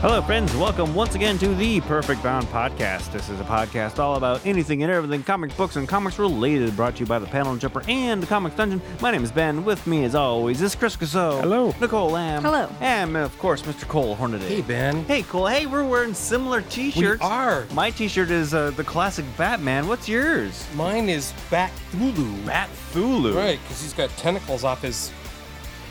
[0.00, 0.54] Hello, friends.
[0.54, 3.10] Welcome once again to the Perfect Bound Podcast.
[3.10, 6.94] This is a podcast all about anything and everything comic books and comics related, brought
[6.94, 8.80] to you by the Panel Jumper and the Comics Dungeon.
[9.00, 9.64] My name is Ben.
[9.64, 11.40] With me, as always, is Chris Casso.
[11.40, 11.74] Hello.
[11.80, 12.44] Nicole Lamb.
[12.44, 12.70] Hello.
[12.80, 13.88] And, of course, Mr.
[13.88, 14.46] Cole Hornaday.
[14.46, 15.04] Hey, Ben.
[15.06, 15.48] Hey, Cole.
[15.48, 17.20] Hey, we're wearing similar T-shirts.
[17.20, 17.66] We are.
[17.72, 19.88] My T-shirt is uh, the classic Batman.
[19.88, 20.64] What's yours?
[20.76, 22.46] Mine is Bat Thulu.
[22.46, 23.34] Bat Thulu.
[23.34, 25.10] Right, because he's got tentacles off his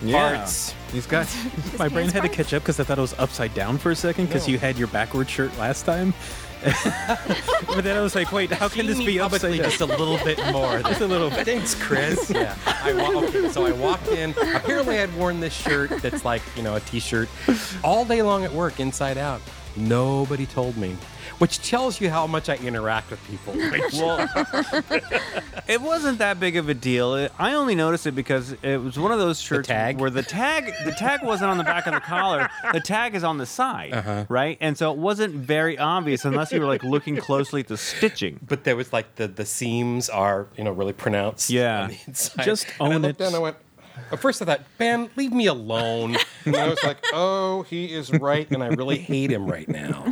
[0.03, 0.35] Yeah.
[0.37, 0.73] parts.
[0.91, 1.27] He's got.
[1.79, 3.95] My brain had to catch up because I thought it was upside down for a
[3.95, 4.53] second because No.
[4.53, 6.13] you had your backward shirt last time.
[6.63, 9.70] but then I was like, wait, how can this be upside down?
[9.70, 10.79] just a little bit more?
[10.81, 11.45] Just a little bit.
[11.45, 12.31] Thanks, Chris.
[12.31, 12.55] Yeah.
[12.65, 14.31] I wa- okay, so I walked in.
[14.31, 17.29] Apparently, I'd worn this shirt that's like, you know, a t shirt
[17.84, 19.39] all day long at work, inside out.
[19.75, 20.98] Nobody told me,
[21.40, 23.54] which tells you how much I interact with people.
[23.93, 24.27] Well,
[25.68, 27.16] it wasn't that big of a deal.
[27.16, 29.99] It, I only noticed it because it was one of those shirts tag?
[29.99, 32.49] where the tag the tag wasn't on the back of the collar.
[32.74, 34.26] The tag is on the side, Uh-huh.
[34.29, 34.57] right?
[34.62, 38.40] And so it wasn't very obvious unless you were like looking closely at the stitching.
[38.46, 41.49] but there was like the the seams are you know really pronounced.
[41.49, 41.84] Yeah.
[41.84, 42.44] on the inside.
[42.46, 43.18] Just and I own it.
[43.18, 43.57] Down, I went.
[44.12, 46.15] At first, I thought, Ben, leave me alone.
[46.45, 50.04] And I was like, oh, he is right, and I really hate him right now.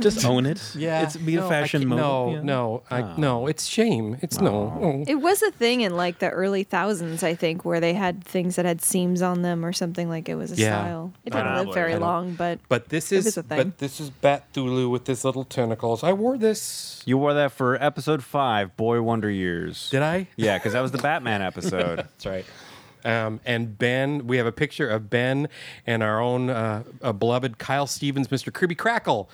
[0.00, 0.74] Just own it.
[0.76, 2.04] Yeah, It's be a no, I fashion can't- moment.
[2.04, 2.42] No, yeah.
[2.42, 3.14] no, I, oh.
[3.16, 3.46] no.
[3.46, 4.18] It's shame.
[4.20, 4.78] It's no.
[4.80, 5.04] oh.
[5.06, 8.56] It was a thing in like the early thousands, I think, where they had things
[8.56, 10.82] that had seams on them or something like it was a Yeah.
[10.82, 11.12] style.
[11.24, 13.56] It didn't don't live very long, but But this It is, is a thing.
[13.58, 16.02] but this is Bat Thulu with his little tentacles.
[16.04, 17.02] I wore this.
[17.06, 19.88] You wore that for episode five, Boy Wonder Years.
[19.90, 20.28] Did I?
[20.36, 21.96] Yeah, because that was the Batman episode.
[21.98, 22.44] That's right.
[23.04, 25.48] Um, and Ben, we have a picture of Ben
[25.86, 26.84] and our own uh,
[27.18, 28.52] beloved Kyle Stevens, Mr.
[28.52, 29.28] Kirby Crackle,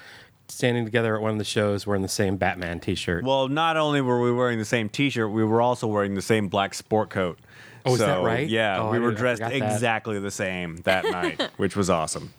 [0.48, 3.22] standing together at one of the shows wearing the same Batman T-shirt.
[3.24, 6.48] well, not only were we wearing the same T-shirt, we were also wearing the same
[6.48, 7.38] black sport coat.
[7.86, 8.48] Oh, is that So, right?
[8.48, 12.34] Yeah, Oh, we I were dressed exactly the same that night, which was awesome.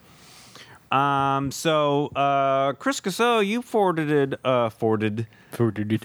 [0.92, 5.26] Um, so uh, Chris Casso, you forwarded, uh, forwarded,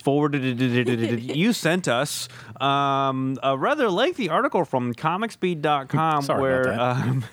[0.00, 1.22] Forwarded.
[1.36, 2.28] you sent us
[2.60, 6.80] um, a rather lengthy article from ComicsBeat.com Sorry where.
[6.80, 7.24] Um,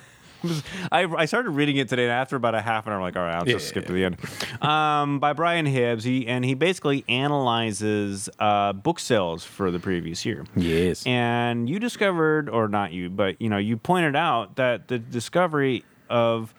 [0.92, 3.16] I, I started reading it today, and after about a half an hour, I'm like,
[3.16, 4.62] all right, I'll just Yeah, skip yeah, to the end.
[4.62, 10.26] Um, by Brian Hibbs, he and he basically analyzes uh, book sales for the previous
[10.26, 10.44] year.
[10.54, 11.06] Yes.
[11.06, 15.84] And you discovered, or not you, but you know, you pointed out that the discovery
[16.10, 16.54] of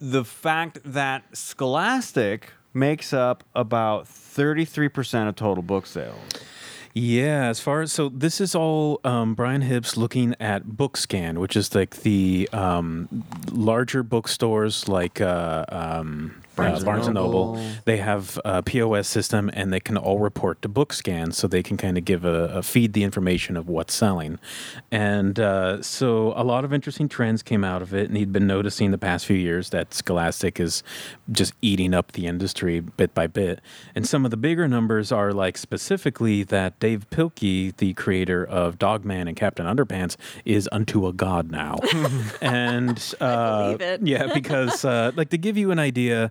[0.00, 6.16] the fact that Scholastic makes up about 33% of total book sales.
[6.94, 11.56] Yeah, as far as so, this is all um, Brian Hibbs looking at BookScan, which
[11.56, 17.60] is like the um, larger bookstores like uh, um, Barnes, uh, Barnes and Noble.
[17.84, 21.76] They have a POS system, and they can all report to BookScan, so they can
[21.76, 24.38] kind of give a, a feed the information of what's selling.
[24.90, 28.46] And uh, so, a lot of interesting trends came out of it, and he'd been
[28.46, 30.82] noticing the past few years that Scholastic is
[31.30, 33.60] just eating up the industry bit by bit.
[33.94, 38.78] And some of the bigger numbers are like specifically that Dav Pilkey, the creator of
[38.78, 41.76] Dogman and Captain Underpants, is unto a god now.
[42.40, 44.06] and uh, believe it.
[44.06, 46.30] yeah, because uh, like to give you an idea.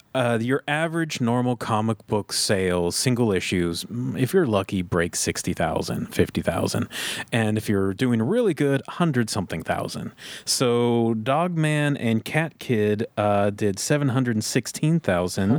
[0.13, 6.13] Uh, your average normal comic book sales, single issues, mm, if you're lucky, break 60,000,
[6.13, 6.87] 50,000.
[7.31, 10.11] And if you're doing really good, 100 something thousand.
[10.45, 15.51] So Dogman and Cat Kid uh, did 716,000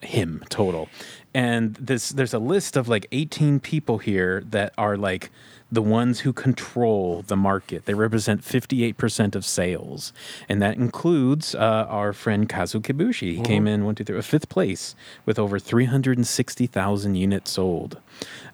[0.00, 0.88] him total.
[1.34, 5.30] And this there's a list of like 18 people here that are like
[5.72, 7.86] the ones who control the market.
[7.86, 10.12] They represent 58% of sales.
[10.48, 13.36] And that includes uh, our friend Kazu Kibuishi.
[13.36, 17.98] He came in one, two, three, fifth place with over 360,000 units sold.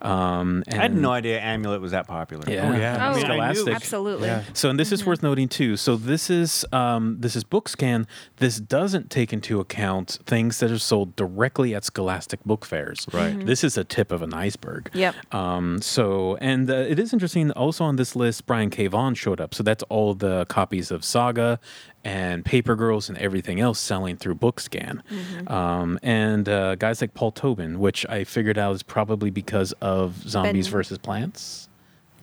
[0.00, 2.44] Um, and I had no idea Amulet was that popular.
[2.48, 2.70] Yeah.
[2.72, 2.96] Oh, yeah.
[3.08, 3.74] Oh, I mean, I knew- Scholastic.
[3.74, 4.28] absolutely.
[4.28, 4.44] Yeah.
[4.52, 5.76] So, and this is worth noting too.
[5.76, 8.06] So, this is um, this is BookScan.
[8.36, 13.06] This doesn't take into account things that are sold directly at Scholastic Book fairs.
[13.12, 13.32] Right.
[13.32, 13.40] Mm-hmm.
[13.42, 13.46] Mhm.
[13.46, 14.90] This is a tip of an iceberg.
[14.94, 15.34] Yep.
[15.34, 17.50] Um, so, and uh, it is interesting.
[17.52, 18.86] Also on this list, Brian K.
[18.86, 19.54] Vaughan showed up.
[19.54, 21.60] So that's all the copies of Saga
[22.04, 25.02] and Paper Girls and everything else selling through BookScan.
[25.10, 25.52] Mm-hmm.
[25.52, 30.28] Um, and uh, guys like Paul Tobin, which I figured out is probably because of
[30.28, 31.67] Zombies Ben- versus Plants.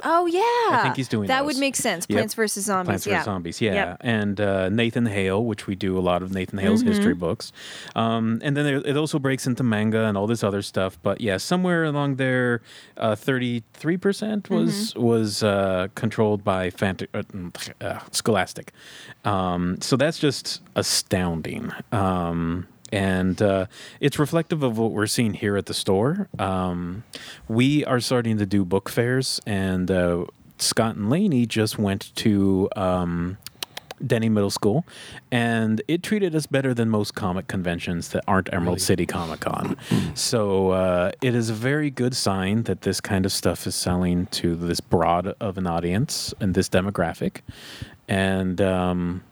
[0.08, 0.84] Oh yeah.
[0.84, 1.46] think he's doing that.
[1.46, 2.06] Would make sense.
[2.08, 2.16] Yep.
[2.16, 2.88] Plants versus zombies.
[2.88, 3.14] Plants yeah.
[3.16, 3.98] vs Zombies, yeah, Yep.
[4.02, 6.92] and uh, Nathan Hale, which we do a lot of Nathan Hale's Mm-hmm.
[6.94, 7.52] history books,
[7.96, 10.98] um, and then it also breaks into manga and all this other stuff.
[11.02, 12.62] But yeah, somewhere along there,
[13.16, 15.02] thirty three percent was Mm-hmm.
[15.02, 17.24] was uh, controlled by Fant- uh,
[17.86, 18.72] uh, Scholastic.
[19.24, 21.72] Um, so that's just astounding.
[21.92, 23.66] Um, and uh,
[24.00, 26.28] it's reflective of what we're seeing here at the store.
[26.40, 27.04] Um,
[27.48, 30.26] we are starting to do book fairs, and uh,
[30.58, 33.38] Scott and Laney just went to um,
[34.06, 34.86] Denny Middle School,
[35.32, 39.78] and it treated us better than most comic conventions that aren't Emerald City Comic Con.
[40.16, 44.28] so uh, it is a very good sign that this kind of stuff is selling
[44.28, 47.38] to this broad of an audience and this demographic,
[48.08, 49.24] and um,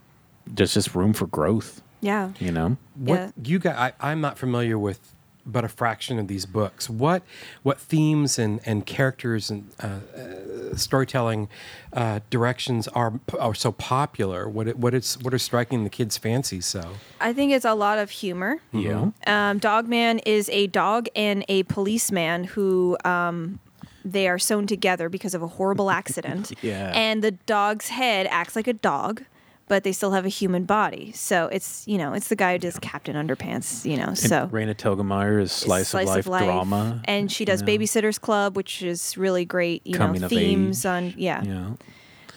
[0.46, 1.82] there's just room for growth.
[2.04, 2.30] Yeah.
[2.38, 2.76] You know.
[2.96, 3.30] What Yeah.
[3.44, 3.76] you got?
[3.76, 4.98] I, I'm not familiar with,
[5.46, 6.88] but a fraction of these books.
[6.88, 7.22] What
[7.62, 11.48] what themes and and characters and uh, uh, storytelling
[11.92, 14.48] uh, directions are are so popular?
[14.48, 16.66] What it, what is what are striking the kids' fancies?
[16.66, 16.82] So
[17.20, 18.60] I think it's a lot of humor.
[18.72, 19.10] Yeah.
[19.26, 23.58] Um, Dogman is a dog and a policeman who um,
[24.04, 26.52] they are sewn together because of a horrible accident.
[26.62, 26.92] Yeah.
[26.94, 29.22] And the dog's head acts like a dog,
[29.68, 31.12] but they still have a human body.
[31.12, 33.88] So it's you know it's the guy who does Captain Underpants.
[33.88, 37.66] You know, And so Raina Telgemeier is slice, of, life drama, and she does you
[37.66, 37.84] know.
[37.84, 39.86] Babysitters Club, which is really great.
[39.86, 41.42] You Coming know, themes age, on yeah.
[41.44, 41.70] Yeah.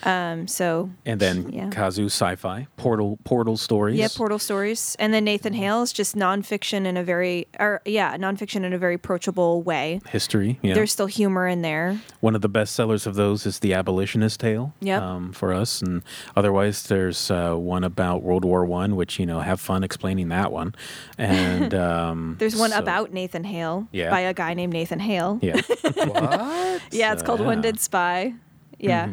[0.03, 1.69] Um, so And then Yeah.
[1.69, 3.97] Kazu Sci-Fi Portal Portal Stories.
[3.97, 8.15] Yeah, Portal Stories, and then Nathan Hale is just nonfiction in a very, or yeah,
[8.17, 9.99] nonfiction in a very approachable way.
[10.09, 10.59] History.
[10.61, 10.75] Yeah.
[10.75, 11.99] There's still humor in there.
[12.19, 15.01] One of the best sellers of those is The Abolitionist Tale Yep.
[15.01, 15.81] um, for us.
[15.81, 16.03] And
[16.35, 20.51] otherwise, there's uh, one about World War One, which, you know, have fun explaining that
[20.51, 20.75] one.
[21.17, 24.09] And um, There's one so- about Nathan Hale Yeah.
[24.11, 25.39] by a guy named Nathan Hale.
[25.41, 25.55] Yeah.
[25.81, 26.81] what?
[26.91, 27.61] Yeah, it's called So, One yeah.
[27.61, 28.33] Dead Spy.
[28.79, 29.09] Yeah,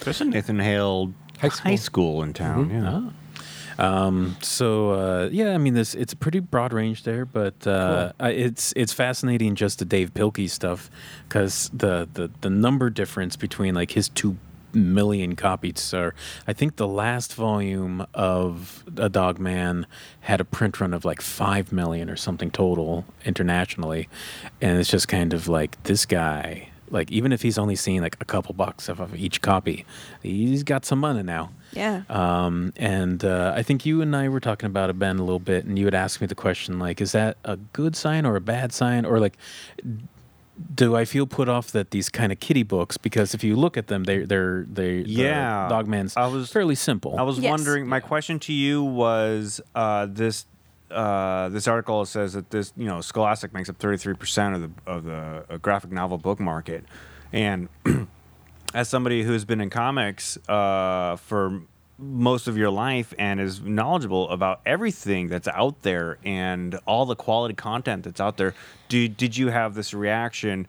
[0.00, 1.76] There's a Nathan Hale High high school.
[1.76, 2.70] school, in town.
[2.70, 3.10] Yeah.
[3.78, 8.12] Um, so uh, yeah, I mean, this it's a pretty broad range there, but uh,
[8.18, 10.90] I- it's it's fascinating just the Dav Pilkey stuff
[11.28, 14.38] because the, the the number difference between like his two
[14.72, 16.14] million copies are.
[16.46, 19.86] I think the last volume of A Dog Man
[20.20, 24.08] had a print run of like five million or something total internationally,
[24.62, 26.70] and it's just kind of like this guy.
[26.90, 29.84] Like even if he's only seen like a couple bucks of, of each copy,
[30.22, 31.50] he's got some money now.
[31.72, 32.02] yeah.
[32.08, 35.38] Um, and uh, I think you and I were talking about it, Ben, a little
[35.40, 38.36] bit, and you had asked me the question, like, is that a good sign or
[38.36, 39.04] a bad sign?
[39.04, 39.36] Or, like,
[40.74, 43.76] do I feel put off that these kind of kitty books, because if you look
[43.76, 45.68] at them, they, they're, they, the Yeah.
[45.68, 47.18] Dogman's I was- fairly simple.
[47.18, 47.50] I was Yes.
[47.50, 47.86] wondering.
[47.86, 50.46] My question to you was uh, this.
[50.90, 55.04] Uh, this article says that this, you know, Scholastic makes up 33% of the of
[55.04, 56.84] the uh, graphic novel book market,
[57.32, 57.68] and
[58.74, 61.62] as somebody who's been in comics uh, for
[61.98, 67.16] most of your life and is knowledgeable about everything that's out there and all the
[67.16, 68.54] quality content that's out there,
[68.88, 70.66] do, did you have this reaction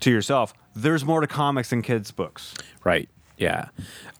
[0.00, 0.52] to yourself?
[0.74, 2.54] There's more to comics than kids' books.
[2.82, 3.08] Right.
[3.36, 3.68] Yeah.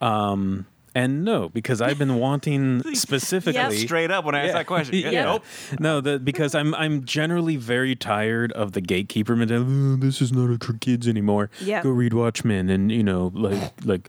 [0.00, 3.78] Um, and no, because I've been wanting specifically.
[3.78, 4.94] Straight up when I asked that question.
[5.10, 5.24] Yeah.
[5.24, 5.44] Nope.
[5.78, 9.70] No, the, because I'm I'm generally very tired of the gatekeeper mentality.
[9.70, 11.50] "Oh, this is not for kids anymore.
[11.60, 11.82] Yeah.
[11.82, 14.08] Go read Watchmen, and you know, like like.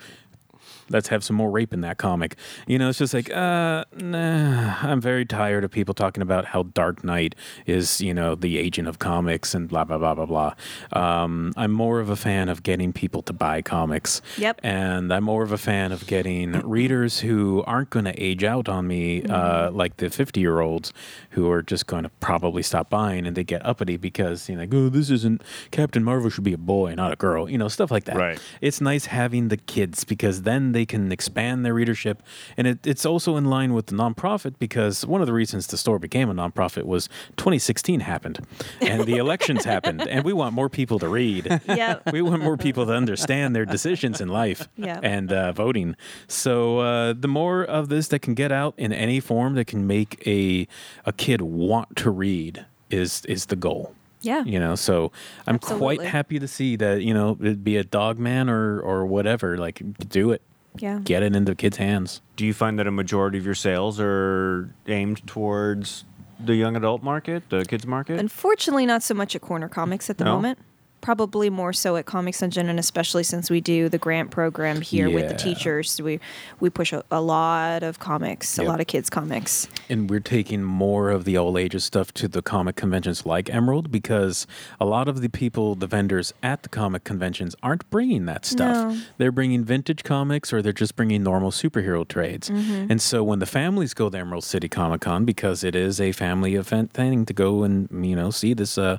[0.91, 2.35] Let's have some more rape in that comic.
[2.67, 4.75] You know, it's just like, uh, nah.
[4.81, 8.87] I'm very tired of people talking about how Dark Knight is, you know, the agent
[8.87, 10.53] of comics and blah blah blah blah blah.
[10.93, 14.21] Um, I'm more of a fan of getting people to buy comics.
[14.37, 14.59] Yep.
[14.63, 18.69] And I'm more of a fan of getting readers who aren't going to age out
[18.69, 20.93] on me, uh, like the 50 year olds
[21.31, 24.61] who are just going to probably stop buying and they get uppity because, you know,
[24.61, 27.67] like, oh, this isn't Captain Marvel should be a boy, not a girl, you know,
[27.67, 28.15] stuff like that.
[28.15, 28.39] Right.
[28.61, 32.21] It's nice having the kids because then they can expand their readership.
[32.57, 35.77] And it, it's also in line with the nonprofit because one of the reasons the
[35.77, 37.07] store became a nonprofit was
[37.37, 38.39] 2016 happened
[38.81, 41.99] and the elections happened and we want more people to read yeah.
[42.11, 44.99] we want more people to understand their decisions in life Yeah.
[45.03, 45.95] and uh, voting.
[46.27, 49.87] So uh, the more of this that can get out in any form that can
[49.87, 50.67] make a
[51.05, 53.93] a kid want to read is is the goal.
[54.21, 54.43] Yeah.
[54.43, 55.11] You know, so
[55.47, 59.05] I'm quite happy to see that you know it'd be a dog man or or
[59.05, 59.57] whatever.
[59.57, 60.41] Like do it,
[60.77, 60.99] Yeah.
[61.03, 62.21] get it into kids' hands.
[62.35, 66.05] Do you find that a majority of your sales are aimed towards
[66.43, 68.19] the young adult market, the kids market?
[68.19, 70.35] Unfortunately, not so much at Corner Comics at the No?
[70.35, 70.59] moment.
[71.01, 75.09] Probably more so at Comics Dungeon, and especially since we do the grant program here
[75.09, 75.53] with the Yeah.
[75.53, 76.19] teachers, we
[76.59, 79.67] we push a, a lot of comics, a lot of kids comics.
[79.89, 83.91] And we're taking more of the all ages stuff to the comic conventions like Emerald
[83.91, 84.45] because
[84.79, 88.93] a lot of the people, the vendors at the comic conventions, aren't bringing that stuff.
[88.93, 89.01] No.
[89.17, 92.49] They're bringing vintage comics or they're just bringing normal superhero trades.
[92.49, 92.91] Mm-hmm.
[92.91, 96.11] And so when the families go to Emerald City Comic Con, because it is a
[96.11, 98.97] family event thing to go and you know see this uh,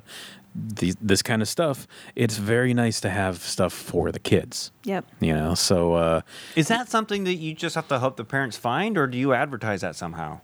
[0.55, 4.71] the, this kind of stuff, it's very nice to have stuff for the kids.
[4.83, 5.05] Yep.
[5.19, 6.21] You know, so uh,
[6.55, 9.33] Is that something that you just have to help the parents find, or do you
[9.33, 10.41] advertise that somehow?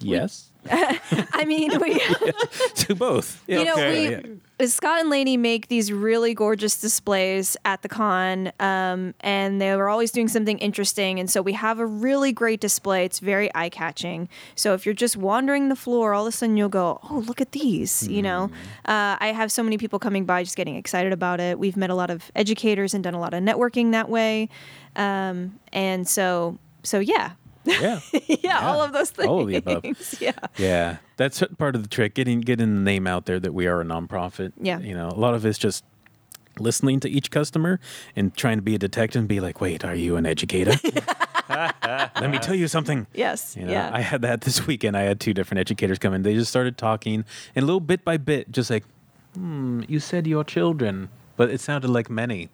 [0.00, 1.98] yes, I mean, we.
[2.74, 3.42] to both.
[3.46, 4.22] Yeah, you know, okay.
[4.58, 9.74] we Scott and Lady make these really gorgeous displays at the con, um, and they
[9.76, 11.18] were always doing something interesting.
[11.18, 13.04] And so we have a really great display.
[13.04, 14.28] It's very eye catching.
[14.54, 17.40] So if you're just wandering the floor, all of a sudden you'll go, "Oh, look
[17.40, 18.50] at these!" You know,
[18.84, 21.58] uh, I have so many people coming by just getting excited about it.
[21.58, 24.48] We've met a lot of educators and done a lot of networking that way,
[24.96, 27.32] um, and so so yeah.
[27.64, 28.00] Yeah.
[28.26, 29.28] yeah, all of those things.
[29.28, 29.84] All of the above.
[30.20, 30.32] yeah.
[30.56, 32.14] Yeah, that's part of the trick.
[32.14, 34.52] Getting getting the name out there that we are a nonprofit.
[34.60, 34.80] Yeah.
[34.80, 35.84] you know, a lot of it's just
[36.58, 37.80] listening to each customer
[38.16, 40.72] and trying to be a detective and be like, "Wait, are you an educator?
[41.48, 43.56] Let me tell you something." Yes.
[43.56, 43.90] You know, yeah.
[43.92, 44.96] I had that this weekend.
[44.96, 46.22] I had two different educators come in.
[46.22, 47.24] They just started talking,
[47.54, 48.84] and a little bit by bit, just like,
[49.34, 52.50] "Hmm, you said your children." But it sounded like many.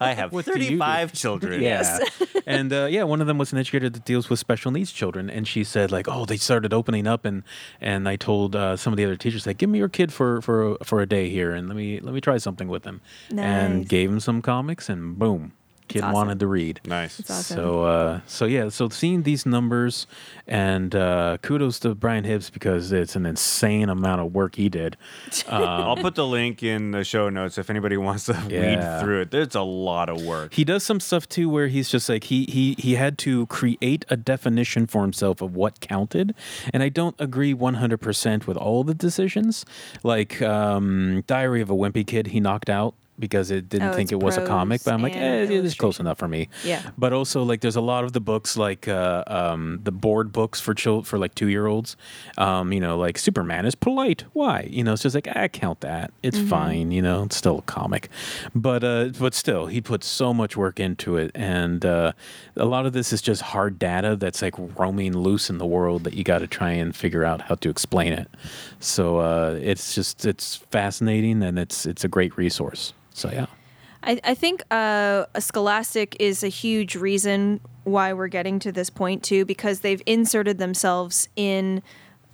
[0.00, 1.62] I have What do 35 children.
[1.62, 1.98] Yeah.
[2.46, 5.28] and uh, yeah, one of them was an educator that deals with special needs children,
[5.30, 7.42] and she said like, oh, they started opening up, and
[7.80, 10.40] and I told uh, some of the other teachers like, give me your kid for
[10.42, 13.00] for for a day here, and let me let me try something with him,
[13.30, 13.44] Nice.
[13.44, 15.52] and gave him some comics, and boom,
[15.88, 16.12] kid awesome.
[16.14, 16.80] wanted to read.
[16.86, 17.20] Nice.
[17.20, 17.56] Awesome.
[17.56, 20.06] So uh, so yeah, so seeing these numbers,
[20.46, 24.96] and uh, kudos to Brian Hibbs because it's an insane amount of work he did.
[25.48, 28.60] I'll put the link in the show notes if anybody wants to Yeah.
[28.60, 29.30] read through it.
[29.30, 30.54] There's a lot of work.
[30.54, 34.04] He does some stuff too where he's just like he he he had to create
[34.08, 36.34] a definition for himself of what counted,
[36.72, 39.64] and I don't agree 100% with all the decisions.
[40.02, 44.12] Like um, Diary of a Wimpy Kid, he knocked out because it didn't Oh, think
[44.12, 46.48] it was a comic, but I'm like, eh, it is close enough for me.
[46.64, 46.82] Yeah.
[46.96, 50.60] But also like there's a lot of the books like uh, um, the board books
[50.60, 51.96] for chil- for like two year olds.
[52.36, 54.24] Um, you know, like Superman is polite.
[54.32, 54.68] Why?
[54.70, 56.12] You know, it's just like I count that.
[56.22, 56.48] It's Mm-hmm.
[56.48, 56.90] fine.
[56.92, 58.08] You know, it's still a comic,
[58.54, 62.12] but uh, but still, he put so much work into it, and uh,
[62.56, 66.04] a lot of this is just hard data that's like roaming loose in the world
[66.04, 68.28] that you got to try and figure out how to explain it.
[68.80, 72.92] So uh, it's just it's fascinating and it's it's a great resource.
[73.18, 73.46] So yeah.
[74.02, 78.90] I, I think uh, a Scholastic is a huge reason why we're getting to this
[78.90, 81.82] point too, because they've inserted themselves in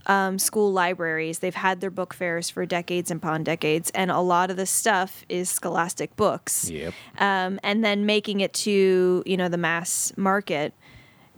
[0.07, 1.38] um, school libraries.
[1.38, 4.67] They've had their book fairs for decades and upon decades, and a lot of the
[4.67, 6.69] stuff is Scholastic books.
[6.69, 6.93] Yep.
[7.19, 10.75] Um, and then making it to you know the mass market.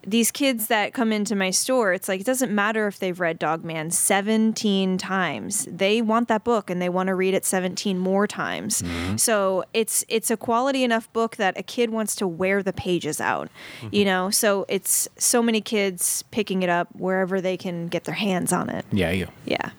[0.07, 3.39] These kids that come into my store, it's like it doesn't matter if they've read
[3.39, 5.67] Dog Man 17 times.
[5.71, 8.83] They want that book and they want to read it 17 more times.
[9.17, 13.21] So it's it's a quality enough book that a kid wants to wear the pages
[13.21, 13.49] out.
[13.91, 18.15] You know, so it's so many kids picking it up wherever they can get their
[18.15, 18.85] hands on it.
[18.93, 19.11] Yeah.
[19.11, 19.29] You.
[19.45, 19.71] Yeah.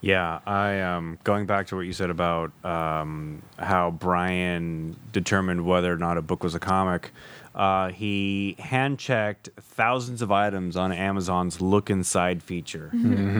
[0.00, 5.92] Yeah, I um going back to what you said about um, how Brian determined whether
[5.92, 7.10] or not a book was a comic.
[7.56, 12.90] Uh, he hand checked thousands of items on Amazon's look inside feature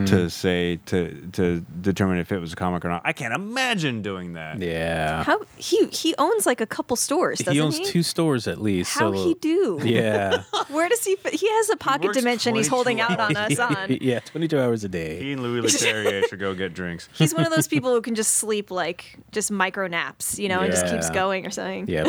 [0.06, 3.02] to say to to determine if it was a comic or not.
[3.04, 4.58] I can't imagine doing that.
[4.62, 5.22] Yeah.
[5.22, 7.60] How he he owns like a couple stores, doesn't he he?
[7.60, 8.94] owns two stores at least.
[8.94, 9.80] How so he do?
[9.84, 10.44] Yeah.
[10.68, 11.16] Where does he?
[11.16, 12.54] fit- He has a pocket works dimension.
[12.54, 13.76] He's holding out on us on.
[14.00, 15.18] yeah, 22 hours a day.
[15.22, 17.10] He and Louis Leterrier should go get drinks.
[17.12, 20.60] He's one of those people who can just sleep like just micro naps, you know,
[20.60, 21.86] and just keeps going or something.
[21.86, 22.06] Yep.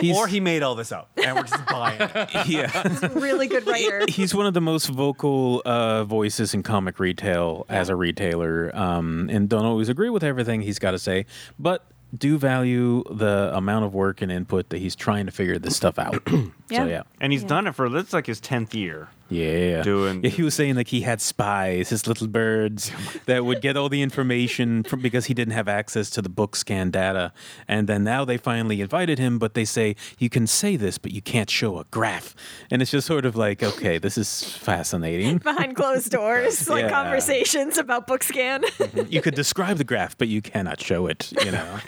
[0.00, 2.30] He's, or he made all this up, and we're just buying it.
[2.46, 3.08] yeah.
[3.12, 4.04] Really good writer.
[4.08, 9.28] He's one of the most vocal uh, voices in comic retail as a retailer, um,
[9.30, 11.26] and don't always agree with everything he's got to say,
[11.58, 11.84] but
[12.16, 15.98] do value the amount of work and input that he's trying to figure this stuff
[15.98, 16.26] out.
[16.70, 16.78] Yeah.
[16.78, 17.02] So yeah.
[17.20, 17.48] And he's Yeah.
[17.48, 19.08] done it for that's like his tenth year.
[19.30, 19.82] Yeah.
[19.82, 22.90] Doing- Yeah, he was saying like he had spies, his little birds
[23.26, 26.56] that would get all the information from because he didn't have access to the book
[26.56, 27.32] scan data.
[27.68, 31.12] And then now they finally invited him, but they say you can say this, but
[31.12, 32.34] you can't show a graph.
[32.70, 35.38] And it's just sort of like, okay, this is fascinating.
[35.44, 36.90] Behind closed doors, like Yeah.
[36.90, 38.62] conversations about book scan.
[38.62, 39.12] Mm-hmm.
[39.12, 41.32] you could describe the graph, but you cannot show it.
[41.44, 41.78] You know.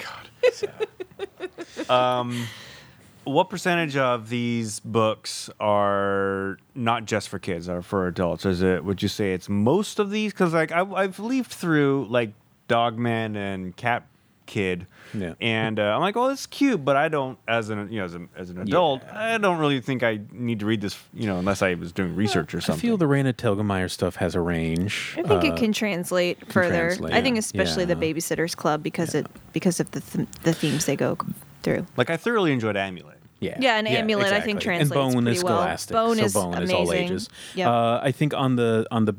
[3.24, 8.44] What percentage of these books are not just for kids, are for adults?
[8.46, 8.84] Is it?
[8.84, 10.32] Would you say it's most of these?
[10.32, 12.32] Because like I, I've leafed through like
[12.68, 14.06] Dogman and Cat
[14.46, 15.34] Kid, Yeah.
[15.40, 18.14] and uh, I'm like, oh, it's cute, but I don't, as an you know, as,
[18.16, 21.38] a, as an adult, I don't really think I need to read this, you know,
[21.38, 24.40] unless I was doing research or something I feel the Raina Telgemeier stuff has a
[24.40, 25.14] range.
[25.16, 26.88] I think Uh, it can translate further.
[26.88, 27.94] translate, I think especially the.
[27.94, 31.16] Babysitters Club because it because of the th- the themes they go
[31.62, 31.86] through.
[31.96, 33.18] like I thoroughly enjoyed Amulet.
[33.40, 34.64] Yeah, Yeah, and Amulet, I think, exactly.
[34.64, 35.56] translates and Bone pretty is well.
[35.58, 35.94] scholastic.
[35.94, 37.28] Bone so is Bone is all ages.
[37.56, 37.66] Yep.
[37.66, 39.16] Uh, I think on the on the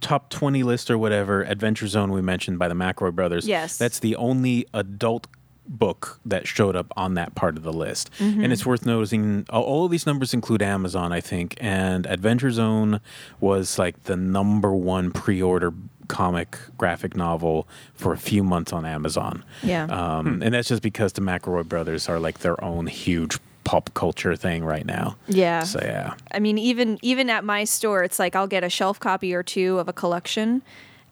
[0.00, 3.48] top twenty list or whatever, Adventure Zone we mentioned by the McElroy brothers.
[3.48, 3.76] Yes.
[3.76, 5.26] that's the only adult
[5.68, 8.08] book that showed up on that part of the list.
[8.20, 8.44] Mm-hmm.
[8.44, 12.52] And it's worth noticing all- all of these numbers include Amazon, I think, and Adventure
[12.52, 13.00] Zone
[13.40, 15.72] was like the number one pre-order
[16.08, 19.44] comic graphic novel for a few months on Amazon.
[19.62, 19.84] Yeah.
[19.84, 24.36] Um, And that's just because the McElroy brothers are like their own huge pop culture
[24.36, 25.16] thing right now.
[25.26, 25.64] Yeah.
[25.64, 26.14] So yeah.
[26.32, 29.42] I mean, even even at my store, it's like I'll get a shelf copy or
[29.42, 30.62] two of a collection.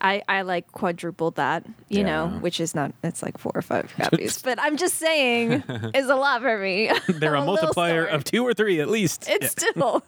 [0.05, 3.91] I, I like quadrupled that, you know, which is not, it's like four or five
[3.99, 4.43] copies.
[4.43, 6.91] but I'm just saying, it's a lot for me.
[7.09, 9.25] They're a, little multiplier of two or three at least.
[9.29, 10.03] It's still.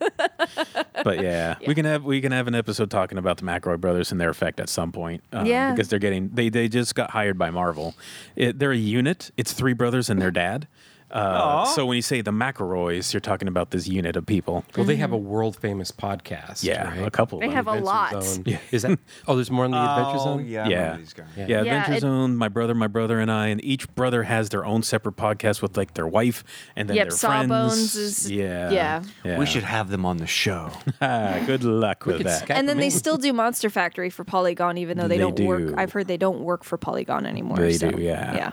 [1.03, 4.12] but yeah, we can have we can have an episode talking about the McElroy brothers
[4.12, 5.23] and their effect at some point.
[5.33, 5.73] um, Yeah.
[5.73, 7.95] because they're getting they they just got hired by Marvel.
[8.37, 9.31] It, they're a unit.
[9.38, 10.69] It's three brothers and their dad.
[11.11, 14.65] Uh, so when you say the McElroys, you're talking about this unit of people.
[14.77, 16.65] Well, they have a world famous podcast.
[16.65, 17.07] Yeah, right?
[17.07, 17.39] a couple.
[17.39, 17.51] Of them.
[17.51, 17.83] They of have them.
[17.83, 18.25] a lot.
[18.25, 18.59] Zone.
[18.73, 18.99] Is that?
[19.29, 20.47] Oh, there's more in the Adventure Zone.
[20.47, 20.97] yeah, I Yeah.
[20.97, 21.27] these guys.
[21.37, 24.49] Yeah, Yeah, Adventure it- Zone, my brother, my brother, and I, and each brother has
[24.49, 26.43] their own separate podcast with like their wife
[26.75, 27.49] and then Yep, their friends.
[27.51, 29.03] Sawbones is- yeah, yeah.
[29.25, 29.39] yeah.
[29.39, 30.71] We should have them on the show.
[31.01, 32.49] Ah, good luck with could that.
[32.49, 35.37] Skype and then they still do Monster Factory for Polygon, even though they, They don't
[35.37, 35.47] do.
[35.47, 35.75] work.
[35.77, 37.59] I've heard they don't work for Polygon anymore.
[37.59, 38.35] They so, do, yeah.
[38.35, 38.53] Yeah.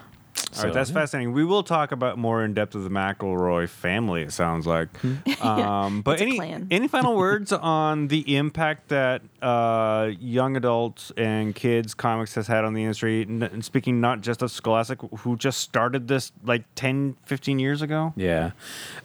[0.58, 1.34] All right, that's fascinating.
[1.34, 4.22] We will talk about more in depth of the McElroy family.
[4.24, 4.90] It sounds like.
[5.44, 6.40] Um, but any
[6.72, 12.64] any final words on the impact that uh, young adults and kids comics has had
[12.64, 13.24] on the industry?
[13.24, 17.82] N- And speaking not just of Scholastic, who just started this like 10, 15 years
[17.82, 18.14] ago.
[18.16, 18.52] Yeah.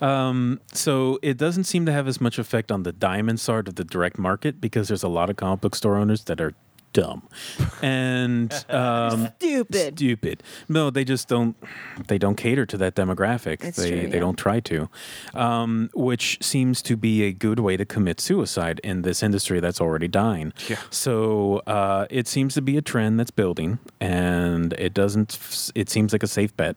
[0.01, 3.75] Um, so it doesn't seem to have as much effect on the diamond side of
[3.75, 6.55] the direct market because there's a lot of comic book store owners that are
[6.99, 7.23] dumb
[7.83, 9.99] and um, Stupid.
[9.99, 10.43] stupid.
[10.69, 11.57] No, they just don't.
[12.09, 13.65] They don't cater to that demographic.
[13.65, 14.89] It's they true, they don't try to,
[15.35, 19.81] um, which seems to be a good way to commit suicide in this industry that's
[19.81, 20.53] already dying.
[20.69, 20.79] Yeah.
[20.91, 25.39] So uh, it seems to be a trend that's building, and it doesn't.
[25.75, 26.77] It seems like a safe bet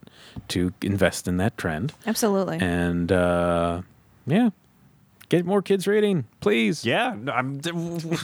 [0.50, 2.58] to invest in that trend, Absolutely.
[2.62, 3.82] and uh,
[4.28, 4.50] yeah,
[5.32, 6.86] get more kids reading, please.
[6.86, 7.60] Yeah, I'm.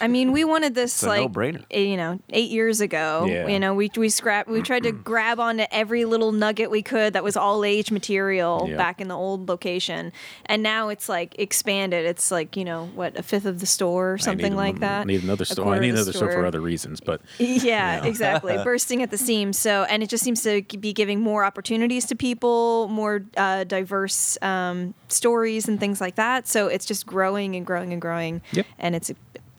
[0.02, 1.64] I mean, we wanted this a like no-brainer.
[1.72, 3.26] eh, you know eight years ago.
[3.28, 3.48] Yeah.
[3.48, 7.14] You know, we we scrap we tried to grab onto every little nugget we could
[7.14, 8.78] that was all age material Yeah.
[8.78, 10.12] back in the old location,
[10.46, 12.06] and now it's like expanded.
[12.06, 15.02] It's like you know what a fifth of the store or something like an- that.
[15.02, 15.74] I need another store.
[15.74, 18.58] I need another store for other reasons, but Yeah, exactly.
[18.64, 19.58] Bursting at the seams.
[19.58, 24.38] So, and it just seems to be giving more opportunities to people, more uh, diverse
[24.42, 26.48] um, stories and things like that.
[26.48, 28.42] So it's just growing and growing and growing.
[28.52, 28.66] Yep.
[28.80, 29.16] And it's a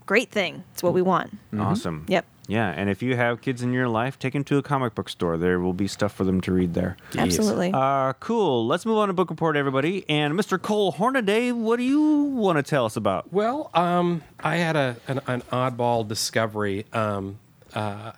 [0.07, 0.65] great thing.
[0.73, 1.37] It's what we want.
[1.57, 2.07] Awesome.
[2.09, 2.25] Yep.
[2.49, 5.11] Yeah, and if you have kids in your life, take them to a comic book
[5.11, 5.37] store.
[5.37, 6.97] There will be stuff for them to read there.
[7.15, 7.71] Absolutely.
[7.75, 8.67] Uh, cool.
[8.67, 10.07] Let's move on to book report, everybody.
[10.09, 10.61] And Mr.
[10.61, 13.31] Cole Hornaday, what do you want to tell us about?
[13.35, 16.87] Well, um, I had a an, an oddball discovery.
[16.95, 17.39] Um,
[17.75, 18.13] uh,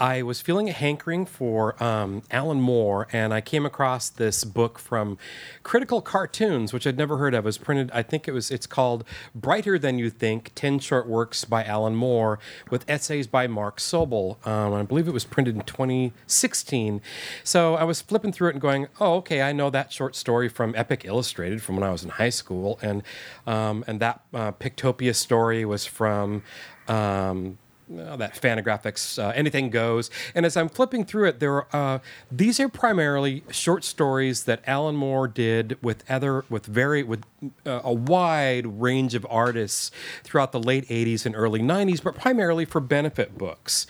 [0.00, 4.78] I was feeling a hankering for um, Alan Moore, and I came across this book
[4.78, 5.18] from
[5.62, 7.44] Critical Cartoons, which I'd never heard of.
[7.44, 8.50] It was printed, I think it was.
[8.50, 12.38] It's called "Brighter Than You Think: Ten Short Works by Alan Moore,"
[12.70, 14.44] with essays by Marc Sobel.
[14.46, 17.02] Um, I believe it was printed in 2016.
[17.44, 20.48] So I was flipping through it and going, "Oh, okay, I know that short story
[20.48, 23.02] from Epic Illustrated from when I was in high school," and
[23.46, 26.42] um, and that uh, Pictopia story was from.
[26.88, 27.58] Um,
[27.98, 30.10] uh, that Fantagraphics, uh, anything goes.
[30.34, 31.98] And as I'm flipping through it, there are uh,
[32.30, 37.24] these are primarily short stories that Alan Moore did with other with very with
[37.66, 39.90] uh, a wide range of artists
[40.22, 43.86] throughout the late '80s and early '90s, but primarily for benefit books.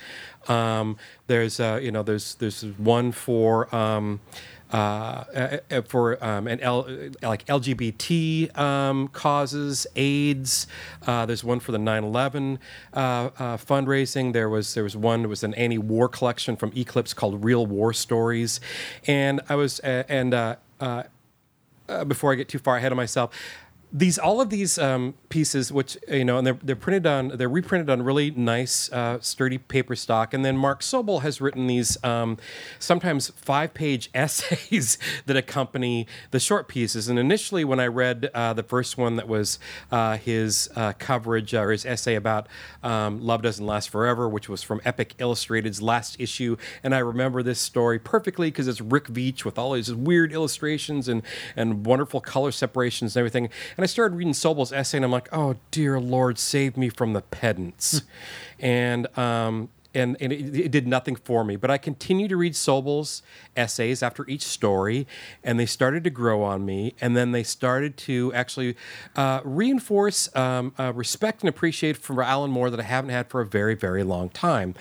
[0.49, 3.75] Um, there's uh, you know there's there's one for.
[3.75, 4.21] Um,
[4.73, 4.77] uh,
[5.35, 10.67] uh, uh, for um, an L, uh, like LGBT um, causes, AIDS.
[11.07, 12.59] Uh, there's one for the 9/11
[12.95, 14.33] uh, fundraising.
[14.33, 15.25] There was there was one.
[15.25, 18.61] It was an anti-war collection from Eclipse called Real War Stories,
[19.07, 20.57] and I was and
[22.07, 23.35] before I get too far ahead of myself.
[23.93, 27.49] These all of these um, pieces, which you know, and they're they're printed on they're
[27.49, 30.33] reprinted on really nice, uh, sturdy paper stock.
[30.33, 32.37] And then Marc Sobel has written these um,
[32.79, 37.09] sometimes five page essays that accompany the short pieces.
[37.09, 39.59] And initially, when I read uh, the first one that was
[39.91, 42.49] uh, his uh, coverage or his essay about
[42.83, 47.43] um, Love Doesn't Last Forever, which was from Epic Illustrated's last issue, and I remember
[47.43, 51.23] this story perfectly because it's Rick Veitch with all these weird illustrations and
[51.57, 53.49] and wonderful color separations and everything.
[53.81, 57.15] And I started reading Sobel's essay, and I'm like, oh dear Lord, save me from
[57.15, 58.03] the pedants.
[58.59, 61.57] and um, and, and it, it, did nothing for me.
[61.57, 63.23] But I continued to read Sobel's
[63.57, 65.07] essays after each story,
[65.43, 66.95] and they started to grow on me.
[67.01, 68.77] And then they started to actually
[69.17, 73.41] uh, reinforce um, uh, respect and appreciate for Alan Moore that I haven't had for
[73.41, 74.75] a very, very long time.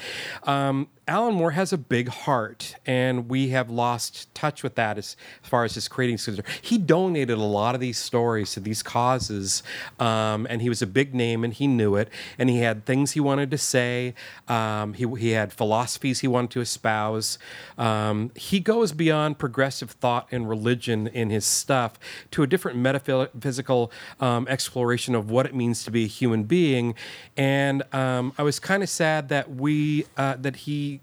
[0.43, 5.17] Um, Alan Moore has a big heart, and we have lost touch with that as,
[5.43, 6.47] as far as his creating is concerned.
[6.61, 9.63] He donated a lot of these stories to these causes,
[9.99, 12.09] um, and he was a big name, and he knew it.
[12.37, 14.13] And he had things he wanted to say.
[14.47, 17.39] Um, he he had philosophies he wanted to espouse.
[17.79, 23.91] Um, he goes beyond progressive thought and religion in his stuff to a different metaphysical
[24.19, 26.93] um, exploration of what it means to be a human being.
[27.35, 30.98] And um, I was kind of sad that we uh, that he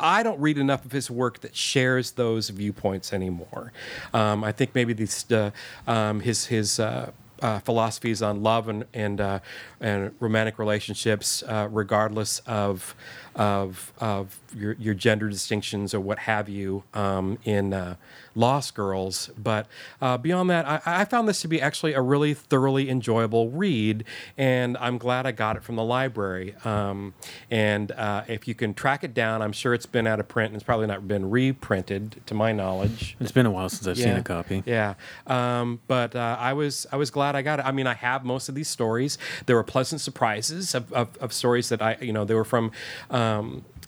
[0.00, 3.72] I don't read enough of his work that shares those viewpoints anymore.
[4.14, 5.50] Um, I think maybe these, uh,
[5.86, 7.10] um, his his uh,
[7.42, 9.38] uh, philosophies on love and and, uh,
[9.80, 12.94] and romantic relationships, uh, regardless of
[13.40, 17.96] of of your, your gender distinctions or what have you um, in uh,
[18.34, 19.30] Lost Girls.
[19.38, 19.66] But
[20.02, 24.04] uh, beyond that, I, I, found this to be actually a really thoroughly enjoyable read,
[24.36, 26.54] and I'm glad I got it from the library.
[26.66, 27.14] Um,
[27.50, 30.48] and uh, if you can track it down, I'm sure it's been out of print
[30.48, 33.16] and it's probably not been reprinted, to my knowledge.
[33.20, 34.04] It's been a while since I've yeah.
[34.04, 34.62] seen a copy.
[34.66, 34.94] Yeah,
[35.26, 37.64] um, but uh, I was I was glad I got it.
[37.64, 39.16] I mean, I have most of these stories.
[39.46, 42.70] There were pleasant surprises of, of, of stories that I you know they were from.
[43.08, 43.29] Um,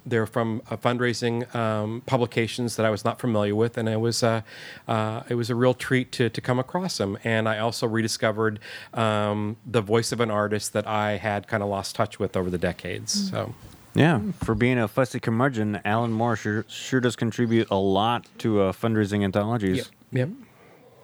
[0.05, 4.23] they're from uh, fundraising um, publications that I was not familiar with, and it was
[4.23, 4.43] uh,
[4.89, 7.19] uh, it was a real treat to to come across them.
[7.25, 8.59] And I also rediscovered
[8.95, 12.51] um, the voice of an artist that I had kind of lost touch with over
[12.51, 13.31] the decades.
[13.31, 13.31] Mm.
[13.31, 13.55] So.
[13.95, 18.63] Yeah, for being a fussy curmudgeon, Alan Moore sure, sure does contribute a lot to
[18.63, 19.77] uh, fundraising anthologies.
[19.77, 19.87] Yep.
[20.13, 20.29] yep.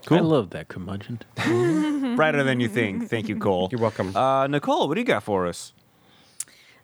[0.07, 0.16] Cool.
[0.16, 1.20] I love that curmudgeon.
[2.16, 3.11] Brighter than you think.
[3.11, 3.68] Thank you, Cole.
[3.70, 4.16] You're welcome.
[4.16, 5.74] Uh, Nicole, what do you got for us?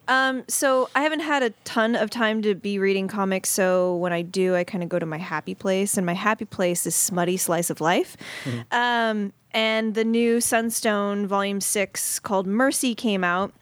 [0.07, 4.12] Um, so I haven't had a ton of time to be reading comics, so when
[4.12, 6.95] I do, I kind of go to my happy place, and my happy place is
[6.95, 8.17] Smutty Slice of Life.
[8.45, 8.61] Mm-hmm.
[8.75, 13.53] Um, and the new Sunstone Volume Six called Mercy came out.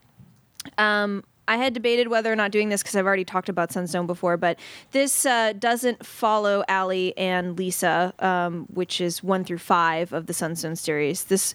[0.78, 4.06] Um, I had debated whether or not doing this because I've already talked about Sunstone
[4.06, 4.58] before, but
[4.92, 10.34] this uh, doesn't follow Allie and Lisa, um, which is one through five of the
[10.34, 11.24] Sunstone series.
[11.24, 11.54] This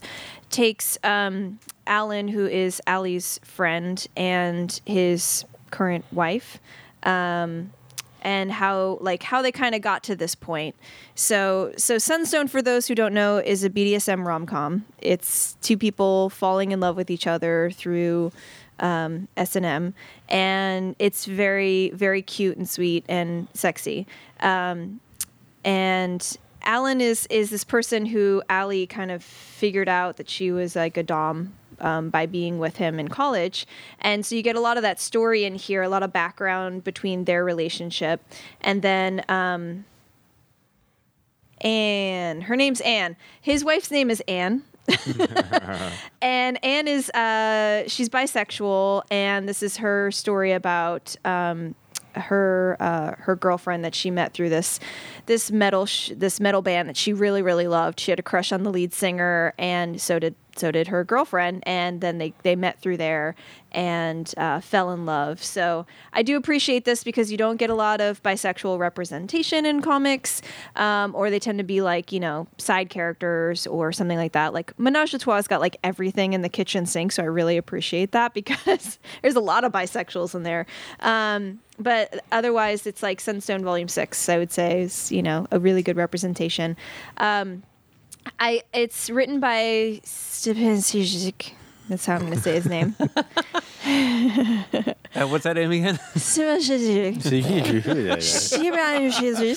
[0.50, 6.60] takes um, Alan, who is Allie's friend, and his current wife.
[7.02, 7.72] Um,
[8.22, 10.74] and how like how they kind of got to this point.
[11.14, 14.84] So so Sunstone for those who don't know is a BDSM rom-com.
[15.00, 18.32] It's two people falling in love with each other through
[18.80, 19.94] um, S&M,
[20.28, 24.06] and it's very, very cute and sweet and sexy.
[24.40, 25.00] Um,
[25.64, 30.76] and Alan is is this person who Allie kind of figured out that she was
[30.76, 33.66] like a dom um, by being with him in college.
[34.00, 36.84] And so you get a lot of that story in here, a lot of background
[36.84, 38.20] between their relationship.
[38.60, 39.84] And then um,
[41.60, 43.16] Anne, her name's Anne.
[43.40, 44.62] His wife's name is Anne.
[46.22, 51.74] and Anne is uh, she's bisexual, and this is her story about um,
[52.18, 54.80] her uh, her girlfriend that she met through this
[55.26, 58.00] this metal sh- this metal band that she really really loved.
[58.00, 61.62] She had a crush on the lead singer, and so did so did her girlfriend,
[61.66, 63.34] and then they they met through there
[63.72, 65.42] and uh, fell in love.
[65.42, 69.82] So I do appreciate this because you don't get a lot of bisexual representation in
[69.82, 70.42] comics,
[70.76, 74.52] um, or they tend to be like you know side characters or something like that.
[74.52, 78.12] Like Menage a Troi's got like everything in the kitchen sink, so I really appreciate
[78.12, 80.66] that because there's a lot of bisexuals in there.
[81.00, 84.28] Um, but otherwise, it's like Sunstone Volume Six.
[84.28, 86.76] I would say is you know a really good representation.
[87.18, 87.62] Um,
[88.38, 91.52] I it's written by Stephen Sijic.
[91.88, 92.94] That's how I'm going to say his name.
[93.00, 93.06] uh,
[95.26, 95.98] what's that name again?
[96.16, 97.22] Stephen Sijic.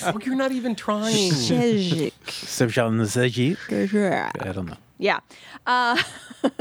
[0.06, 1.30] Oh, you're not even trying.
[4.40, 4.78] I don't know.
[4.98, 5.20] Yeah.
[5.66, 6.02] Uh,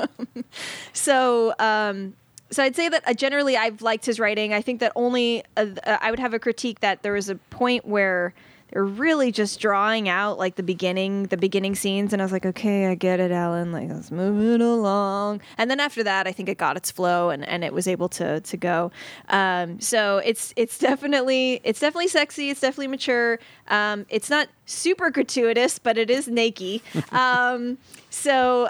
[0.93, 2.15] so um,
[2.51, 4.53] so I'd say that uh, generally I've liked his writing.
[4.53, 7.85] I think that only uh, I would have a critique that there was a point
[7.85, 8.33] where
[8.71, 12.45] they're really just drawing out like the beginning, the beginning scenes, and I was like,
[12.45, 13.71] okay, I get it, Alan.
[13.71, 15.41] Like let's move it along.
[15.57, 18.09] And then after that, I think it got its flow and, and it was able
[18.09, 18.91] to to go.
[19.29, 22.49] Um, so it's it's definitely it's definitely sexy.
[22.49, 23.39] It's definitely mature.
[23.67, 26.81] Um, it's not super gratuitous, but it is naked.
[27.11, 27.77] Um,
[28.09, 28.69] so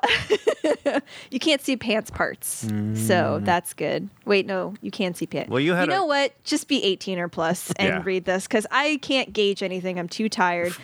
[1.32, 2.68] you can't see pants parts.
[2.96, 4.10] So that's good.
[4.26, 5.50] Wait, no, you can see pants.
[5.50, 6.34] Well, you had You a- know what?
[6.44, 8.02] Just be 18 or plus and Yeah.
[8.04, 9.98] read this because I can't gauge anything.
[10.00, 10.74] I'm too tired.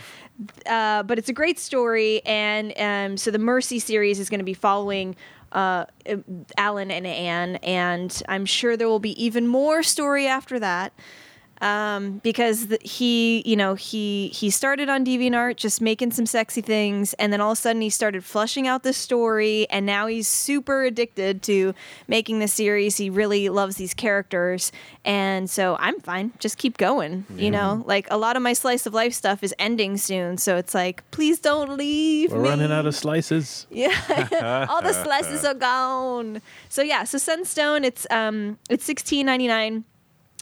[0.68, 4.44] Uh, but it's a great story, and um, so the Mercy series is going to
[4.44, 5.16] be following
[5.52, 5.86] uh,
[6.58, 10.94] Alan and Anne, and I'm sure there will be even more story after that
[11.62, 16.62] um, because the, he, you know, he he started on DeviantArt just making some sexy
[16.62, 20.08] things, and then all of a sudden he started flushing out the story, and now
[20.08, 21.74] he's super addicted to
[22.08, 22.98] making the series.
[22.98, 24.72] He really loves these characters,
[25.06, 26.34] and so I'm fine.
[26.40, 27.26] Just keep going.
[27.36, 30.58] You know, like a lot of my slice of life stuff is ending soon, so
[30.58, 32.50] it's like, please don't leave We're me.
[32.50, 33.66] running out of slices.
[33.78, 36.42] Yeah, all the slices are gone.
[36.70, 39.84] So yeah, so Sunstone, it's um, it's sixteen ninety nine.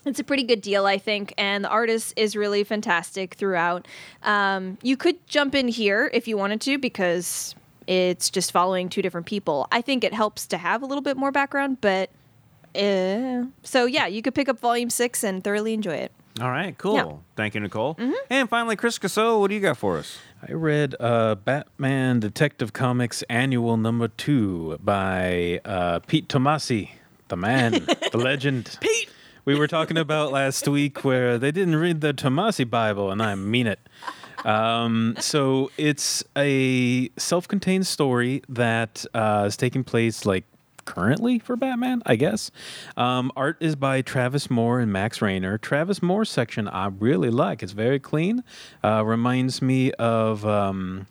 [0.06, 3.86] It's a pretty good deal, I think, and the artist is really fantastic throughout.
[4.22, 7.54] Um, you could jump in here if you wanted to because
[7.88, 9.66] it's just following two different people.
[9.72, 12.10] I think it helps to have a little bit more background, but
[12.76, 16.12] uh, so yeah, you could pick up volume six and thoroughly enjoy it.
[16.40, 16.94] All right, cool.
[16.94, 17.02] Yeah.
[17.02, 17.16] Mm-hmm.
[17.34, 17.98] Thank you, Nicole.
[18.28, 20.18] And finally, Chris Casso, what do you got for us?
[20.46, 26.90] I read uh, Batman Detective Comics Annual Number Two by uh, Pete Tomasi,
[27.28, 27.72] the man,
[28.12, 28.76] the legend.
[28.80, 29.08] Pete.
[29.46, 33.36] We were talking about last week where they didn't read the Tomasi Bible, and I
[33.36, 33.78] mean it.
[34.44, 40.42] Um, so it's a self-contained story that uh, is taking place like
[40.84, 42.50] currently for Batman, I guess.
[42.96, 45.58] Um, art is by Travis Moore and Max Raynor.
[45.58, 47.62] Travis Moore's section I really like.
[47.62, 48.42] It's very clean.
[48.82, 51.06] Uh, reminds me of um,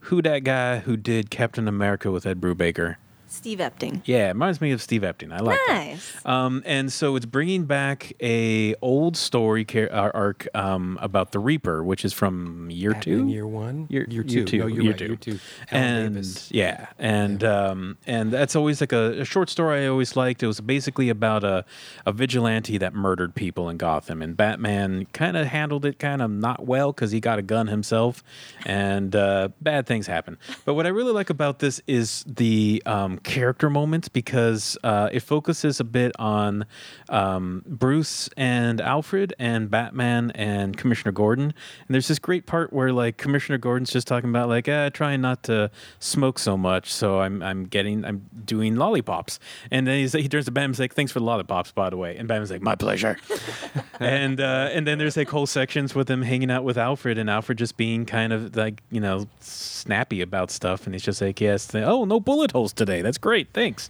[0.00, 2.96] who that guy who did Captain America with Ed Brubaker.
[3.28, 4.00] Steve Epting.
[4.04, 5.32] Yeah, it reminds me of Steve Epting.
[5.32, 5.86] I like that.
[5.86, 6.26] Nice.
[6.26, 11.84] Um, and so it's bringing back a old story car- arc um, about the Reaper,
[11.84, 13.86] which is from year Batman two, year one?
[13.90, 14.44] year, Year year two.
[14.44, 15.38] two, No, you're year right, two, year two.
[15.70, 16.48] Alan and Davis.
[16.50, 20.42] yeah, and um, and that's always like a, a short story I always liked.
[20.42, 21.64] It was basically about a
[22.06, 26.30] a vigilante that murdered people in Gotham, and Batman kind of handled it kind of
[26.30, 28.22] not well because he got a gun himself,
[28.64, 30.38] and uh, bad things happen.
[30.64, 35.20] But what I really like about this is the um, character moments because uh, it
[35.20, 36.66] focuses a bit on
[37.08, 41.44] um, Bruce and Alfred and Batman and Commissioner Gordon.
[41.44, 45.20] And there's this great part where like Commissioner Gordon's just talking about like uh, trying
[45.20, 49.38] not to smoke so much, so I'm I'm getting I'm doing lollipops.
[49.70, 51.90] And then he's, he turns to Batman and he's like, "Thanks for the lollipops, by
[51.90, 53.16] the way." And Batman's like, "My pleasure."
[54.00, 57.30] and uh, and then there's like whole sections with him hanging out with Alfred and
[57.30, 61.40] Alfred just being kind of like you know snappy about stuff, and he's just like,
[61.40, 63.02] "Yes, oh no bullet holes today.
[63.08, 63.88] That's great, thanks."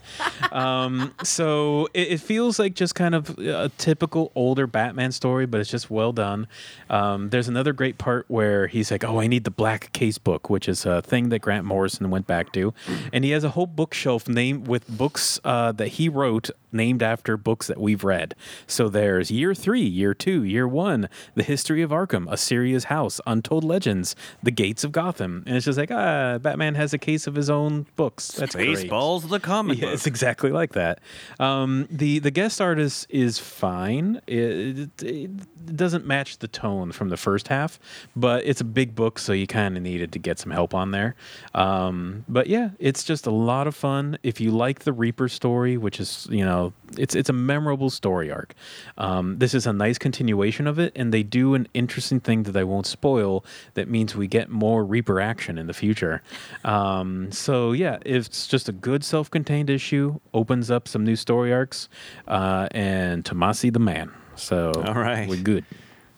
[0.53, 5.61] um, so it, it feels like just kind of a typical older Batman story, but
[5.61, 6.47] it's just well done.
[6.89, 10.49] Um, there's another great part where he's like, "Oh, I need the black case book,"
[10.49, 12.73] which is a thing that Grant Morrison went back to,
[13.13, 17.37] and he has a whole bookshelf named with books uh, that he wrote named after
[17.37, 18.35] books that we've read.
[18.67, 23.21] So there's Year Three, Year Two, Year One, The History of Arkham, A Serious House,
[23.27, 27.27] Untold Legends, The Gates of Gotham, and it's just like, ah, Batman has a case
[27.27, 28.29] of his own books.
[28.33, 28.69] That's great.
[28.77, 29.95] Baseballs, the comic Yeah, book.
[29.95, 31.01] it's exactly like that.
[31.41, 34.21] Um, the the guest artist is fine.
[34.27, 37.79] It, it, it doesn't match the tone from the first half,
[38.17, 40.91] but it's a big book, so you kind of needed to get some help on
[40.91, 41.15] there.
[41.55, 44.19] Um, but yeah, it's just a lot of fun.
[44.23, 46.58] If you like the Reaper story, which is you know
[46.97, 48.55] it's it's a memorable story arc.
[48.97, 52.57] Um, this is a nice continuation of it, and they do an interesting thing that
[52.57, 53.45] I won't spoil.
[53.75, 56.23] That means we get more Reaper action in the future.
[56.65, 60.21] Um, so yeah, it's just a good self-contained issue.
[60.33, 61.89] Opens up some new story arcs,
[62.27, 64.11] uh, and Tomasi the man.
[64.37, 65.29] So All right.
[65.29, 65.65] we're good.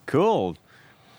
[0.07, 0.57] Cool.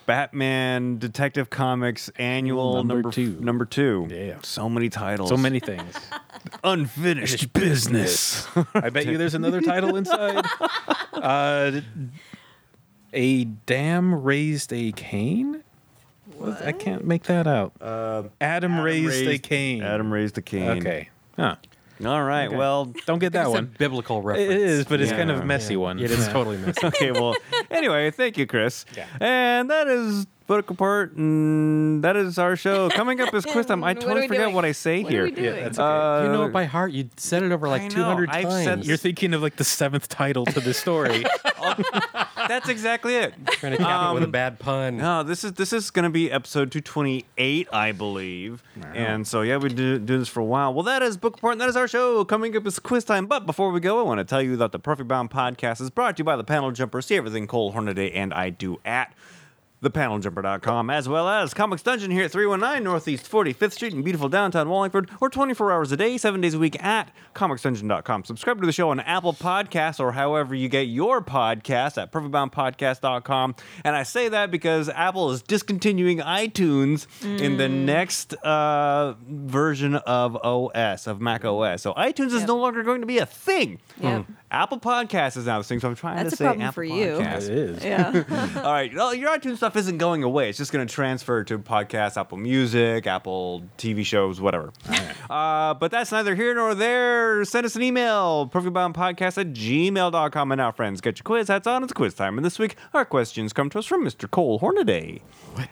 [0.05, 3.37] Batman Detective Comics Annual Number number, two.
[3.39, 4.07] Number two.
[4.09, 4.37] Yeah.
[4.43, 5.29] So many titles.
[5.29, 5.95] So many things.
[6.63, 8.47] unfinished business.
[8.73, 10.45] I bet you there's another title inside.
[11.13, 11.81] Uh,
[13.13, 15.61] a dam raised a cane.
[16.37, 16.65] What?
[16.65, 17.73] I can't make that out.
[18.41, 19.83] Adam, raised, a cane.
[19.83, 20.79] Adam raised a cane.
[20.79, 21.09] Okay.
[21.35, 21.57] Huh.
[22.03, 22.47] All right.
[22.47, 22.55] Okay.
[22.55, 22.85] Well.
[23.05, 23.75] Don't get that It's a one.
[23.77, 24.51] biblical reference.
[24.51, 25.43] It is, but it's kind of Yeah.
[25.43, 25.99] a messy one.
[25.99, 26.87] It is totally messy.
[26.87, 27.11] Okay.
[27.11, 27.35] Well.
[27.71, 28.85] Anyway, thank you, Chris.
[28.95, 29.07] Yeah.
[29.19, 32.89] And that is Book Report, and that is our show.
[32.89, 33.83] Coming up is quiz time.
[33.85, 34.55] I What are totally we forget doing?
[34.55, 35.23] what I say What are here.
[35.23, 35.63] we doing?
[35.63, 36.91] that's Uh, you know it by heart.
[36.91, 37.89] You said it over I like know.
[37.89, 38.63] 200 I've times.
[38.65, 41.23] said- You're thinking of like the seventh title to the story.
[42.47, 43.33] That's exactly it.
[43.51, 44.97] trying to cap it with a Um, bad pun.
[44.97, 48.61] No, this is this is going to be episode 228, I believe.
[48.93, 50.73] And so yeah, we do do this for a while.
[50.73, 52.25] Well, that is Book Report, and that is our show.
[52.25, 53.25] Coming up is quiz time.
[53.25, 55.89] But before we go, I want to tell you that the Perfect Bound podcast is
[55.89, 57.01] brought to you by the Panel Jumper.
[57.01, 59.13] See everything Cole Hornaday and I do at
[59.83, 64.69] thepaneljumper.com, as well as Comics Dungeon here at 319 Northeast 45th Street in beautiful downtown
[64.69, 68.25] Wallingford, or 24 hours a day, seven days a week at comicsdungeon.com.
[68.25, 73.55] Subscribe to the show on Apple Podcasts or however you get your podcast at perfectboundpodcast.com.
[73.83, 77.07] And I say that because Apple is discontinuing iTunes
[77.39, 81.81] in the next uh, version of OS, of Mac OS.
[81.81, 82.47] So iTunes is Yep.
[82.47, 83.79] no longer going to be a thing.
[83.99, 84.25] Yep.
[84.53, 86.73] Apple Podcast is now the thing, so I'm trying That's to a say problem Apple
[86.73, 87.05] for you.
[87.13, 87.49] Podcasts.
[87.49, 87.85] it is.
[87.85, 88.23] Yeah.
[88.65, 90.49] All right, well, your iTunes stuff isn't going away.
[90.49, 94.73] It's just going to transfer to podcasts, Apple Music, Apple TV shows, whatever.
[95.29, 97.45] Uh, but that's neither here nor there.
[97.45, 100.51] Send us an email, perfectboundpodcast at gmail.com.
[100.51, 101.81] And now, friends, get your quiz hats on.
[101.85, 102.37] It's quiz time.
[102.37, 104.29] And this week, our questions come to us from Mr.
[104.29, 105.21] Cole Hornaday.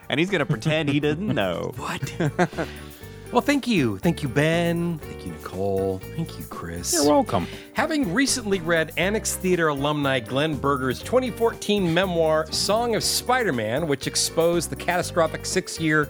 [0.08, 1.74] And he's going to pretend he doesn't know.
[1.76, 2.14] What?
[3.32, 3.98] well, thank you.
[4.00, 4.98] Thank you, Ben.
[5.00, 6.00] Thank you, Nicole.
[6.16, 6.94] Thank you, Chris.
[6.94, 7.48] You're welcome.
[7.74, 14.70] Having recently read Annex Theater alumni Glen Berger's 2014 memoir *Song of Spider-Man*, which exposed
[14.70, 16.10] the catastrophic six-year,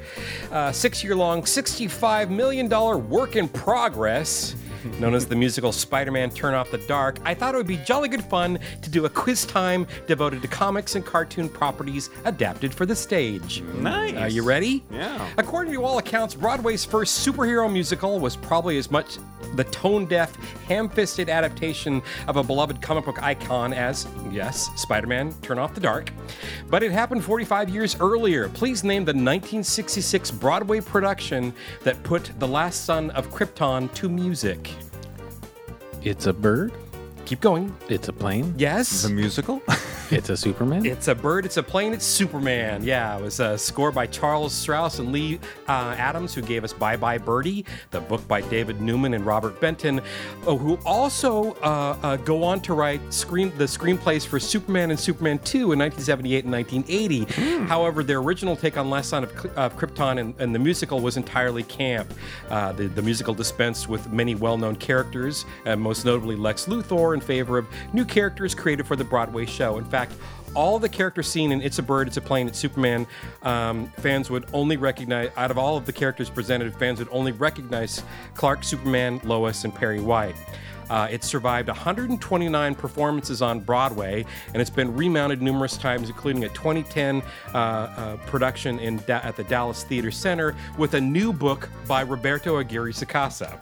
[0.52, 4.56] uh, six-year-long, 65 million dollar work in progress.
[5.00, 7.78] Known as the musical Spider Man Turn Off the Dark, I thought it would be
[7.78, 12.74] jolly good fun to do a quiz time devoted to comics and cartoon properties adapted
[12.74, 13.62] for the stage.
[13.76, 14.16] Nice.
[14.16, 14.84] Are you ready?
[14.92, 15.28] Yeah.
[15.38, 19.18] According to all accounts, Broadway's first superhero musical was probably as much
[19.56, 20.36] the tone deaf,
[20.68, 25.74] ham fisted adaptation of a beloved comic book icon as, yes, Spider Man Turn Off
[25.74, 26.12] the Dark.
[26.70, 28.50] But it happened 45 years earlier.
[28.50, 34.72] Please name the 1966 Broadway production that put The Last Son of Krypton to music.
[36.04, 36.72] It's a bird.
[37.26, 37.76] Keep going.
[37.90, 38.54] It's a plane.
[38.58, 39.04] Yes.
[39.04, 39.62] The musical?
[40.12, 40.86] It's a Superman.
[40.86, 42.84] It's a bird, it's a plane, it's Superman.
[42.84, 46.74] Yeah, it was a score by Charles Strouse and Lee uh, Adams, who gave us
[46.74, 50.00] Bye Bye Birdie, the book by David Newman and Robert Benton,
[50.48, 55.00] uh, who also uh, uh, go on to write screen the screenplays for Superman and
[55.00, 57.68] Superman 2 in 1978 and 1980.
[57.68, 61.18] However, their original take on Last Son of, of Krypton and, and the musical was
[61.18, 62.12] entirely camp.
[62.50, 67.14] Uh, the, the musical dispensed with many well known characters, uh, most notably Lex Luthor,
[67.14, 69.78] in favor of new characters created for the Broadway show.
[69.78, 69.99] In fact,
[70.56, 73.06] all the characters seen in It's a Bird, It's a Plane, It's Superman,
[73.44, 77.32] um, fans would only recognize, out of all of the characters presented, fans would only
[77.32, 78.04] recognize
[78.36, 80.36] Clark, Superman, Lois, and Perry White.
[80.90, 86.50] Uh, it survived 129 performances on Broadway, and it's been remounted numerous times, including a
[86.50, 87.22] 2010
[87.54, 92.02] uh, uh, production in da- at the Dallas Theater Center with a new book by
[92.02, 93.58] Roberto Aguirre Sacasa,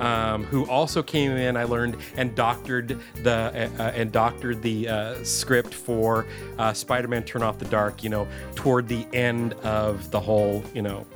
[0.00, 1.56] um, who also came in.
[1.56, 6.26] I learned and doctored the uh, uh, and doctored the uh, script for
[6.58, 8.02] uh, Spider-Man: Turn Off the Dark.
[8.02, 11.06] You know, toward the end of the whole you know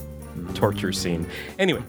[0.54, 1.26] torture scene.
[1.58, 1.82] Anyway,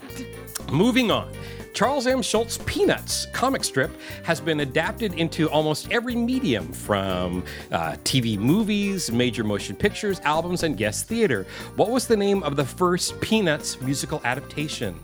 [0.71, 1.31] moving on.
[1.73, 2.21] Charles M.
[2.21, 3.91] Schulz Peanuts comic strip
[4.23, 10.63] has been adapted into almost every medium from uh, TV movies, major motion pictures, albums,
[10.63, 11.45] and guest theater.
[11.75, 14.99] What was the name of the first Peanuts musical adaptation?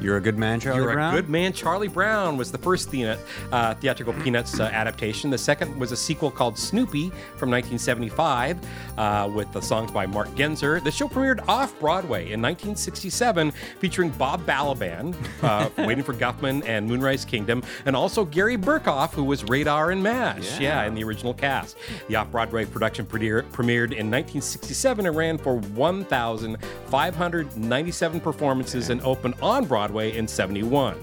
[0.00, 1.14] You're a good man, Charlie You're Brown.
[1.14, 1.52] a good man.
[1.52, 3.18] Charlie Brown was the first Peanut,
[3.52, 5.30] uh, theatrical Peanuts uh, adaptation.
[5.30, 8.58] The second was a sequel called Snoopy from 1975
[8.98, 10.82] uh, with the songs by Mark Genzer.
[10.82, 16.88] The show premiered off Broadway in 1967 featuring Bob Balaban, uh, Waiting for Guffman and
[16.88, 20.88] Moonrise Kingdom, and also Gary Burghoff, who was Radar and MASH, yeah, Yeah.
[20.88, 21.76] in the original cast.
[22.08, 29.64] The off Broadway production premiered in 1967 and ran for 1,597 performances and opened on
[29.66, 31.02] Broadway in 71.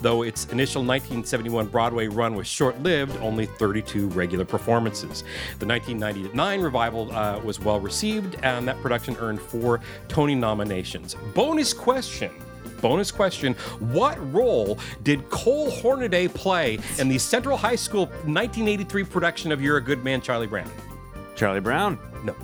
[0.00, 5.24] Though its initial 1971 Broadway run was short lived, only 32 regular performances.
[5.58, 11.16] The 1999 revival uh, was well received, and that production earned four Tony nominations.
[11.34, 12.30] Bonus question.
[12.80, 19.52] Bonus question What role did Cole Hornaday play in the Central High School 1983 production
[19.52, 20.70] of You're a Good Man, Charlie Brown?
[21.34, 21.98] Charlie Brown.
[22.24, 22.34] No.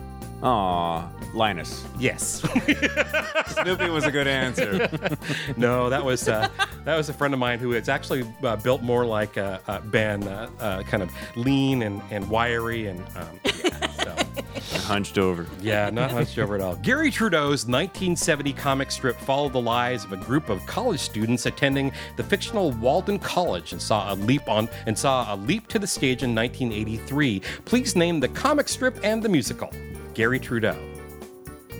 [0.42, 1.84] Aw, Linus.
[1.98, 2.40] Yes.
[3.48, 4.88] Snoopy was a good answer.
[5.56, 6.48] no, that was uh,
[6.84, 9.80] that was a friend of mine who is actually uh, built more like uh, uh,
[9.80, 14.16] Ben, uh, uh, kind of lean and, and wiry, and um, yeah, so.
[14.86, 15.46] Hunched over.
[15.60, 16.76] Yeah, not hunched over at all.
[16.76, 21.92] Garry Trudeau's 1970 comic strip followed the lives of a group of college students attending
[22.16, 25.86] the fictional Walden College and saw a leap on and saw a leap to the
[25.86, 27.40] stage in 1983.
[27.66, 29.70] Please name the comic strip and the musical.
[30.18, 30.97] Garry Trudeau.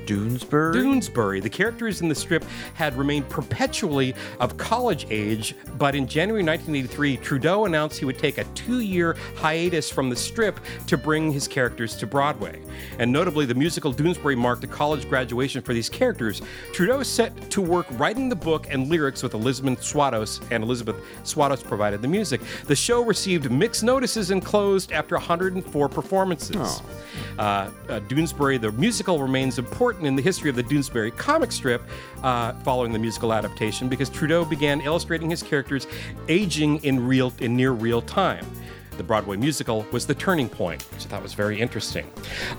[0.08, 0.74] Doonesbury.
[0.74, 1.42] Doonesbury.
[1.42, 2.42] The characters in the strip
[2.72, 8.38] had remained perpetually of college age, but in January 1983, Trudeau announced he would take
[8.38, 12.58] a two year hiatus from the strip to bring his characters to Broadway.
[12.98, 16.40] And notably, the musical Doonesbury marked a college graduation for these characters.
[16.72, 21.62] Trudeau set to work writing the book and lyrics with Elizabeth Swados, and Elizabeth Swados
[21.62, 22.40] provided the music.
[22.66, 26.80] The show received mixed notices and closed after 104 performances.
[27.38, 31.82] Uh, uh, Doonesbury, the musical, remains important in the history of the Doonesbury comic strip
[32.22, 35.86] uh, following the musical adaptation because Trudeau began illustrating his characters
[36.28, 38.46] aging in real in near real time.
[38.96, 42.10] The Broadway musical was the turning point, which I thought was very interesting.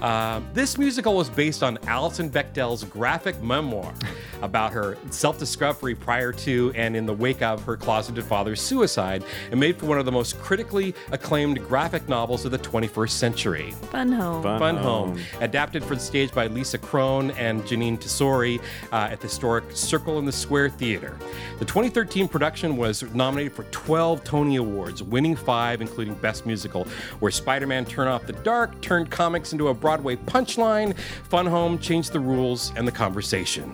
[0.02, 3.94] Uh, this musical was based on Alison Bechdel's graphic memoir
[4.42, 9.24] about her self discovery prior to and in the wake of her closeted father's suicide,
[9.52, 13.72] and made for one of the most critically acclaimed graphic novels of the 21st century.
[13.92, 14.44] Fun home.
[14.44, 14.60] Fun.
[14.60, 15.10] Fun Home.
[15.10, 18.60] Home, adapted for the stage by Lisa Kron and Jeanine Tesori
[18.92, 21.18] uh, at the historic Circle in the Square Theater.
[21.60, 26.86] The 2013 production was nominated for 12 Tony Awards, winning five, including Best Musical,
[27.20, 30.98] where Spider Man Turn Off the Dark turned comics into a Broadway punchline,
[31.30, 33.74] Fun Home changed the rules and the conversation.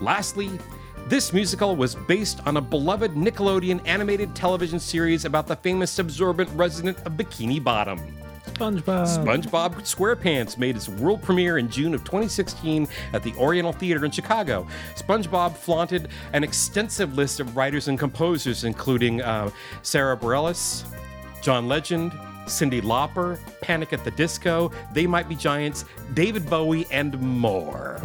[0.00, 0.58] Lastly,
[1.06, 6.48] this musical was based on a beloved Nickelodeon animated television series about the famous absorbent
[6.54, 7.98] resident of Bikini Bottom.
[8.46, 9.06] SpongeBob.
[9.06, 14.10] SpongeBob SquarePants made its world premiere in June of 2016 at the Oriental Theater in
[14.10, 14.66] Chicago.
[14.96, 19.50] SpongeBob flaunted an extensive list of writers and composers, including uh,
[19.82, 20.84] Sara Bareilles,
[21.42, 22.12] John Legend,
[22.50, 25.84] Cyndi Lauper, Panic at the Disco, They Might Be Giants,
[26.14, 28.00] David Bowie, and more.